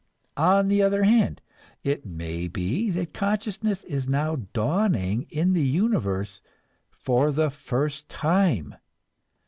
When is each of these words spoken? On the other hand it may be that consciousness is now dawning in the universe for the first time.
On 0.37 0.67
the 0.67 0.81
other 0.81 1.03
hand 1.03 1.41
it 1.83 2.07
may 2.07 2.47
be 2.47 2.89
that 2.89 3.13
consciousness 3.13 3.83
is 3.83 4.07
now 4.07 4.35
dawning 4.51 5.27
in 5.29 5.53
the 5.53 5.61
universe 5.61 6.41
for 6.89 7.31
the 7.31 7.51
first 7.51 8.09
time. 8.09 8.73